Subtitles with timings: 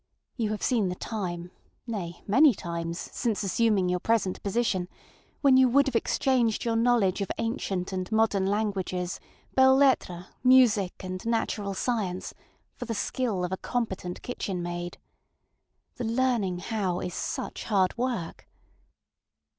[0.35, 4.87] You have seen the timeŌĆönay, many times since assuming your present positionŌĆöwhen
[5.59, 9.19] you would have exchanged your knowledge of ancient and modern languages,
[9.55, 12.33] belles lettres, music, and natural science,
[12.73, 14.97] for the skill of a competent kitchen maid.
[15.97, 18.47] The ŌĆ£learning howŌĆØ is such hard work!